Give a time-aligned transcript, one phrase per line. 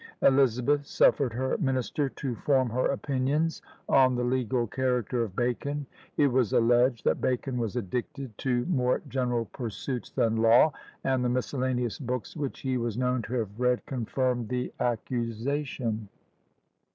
[0.23, 5.85] Elizabeth suffered her minister to form her opinions on the legal character of Bacon.
[6.17, 11.29] It was alleged that Bacon was addicted to more general pursuits than law, and the
[11.29, 16.09] miscellaneous books which he was known to have read confirmed the accusation.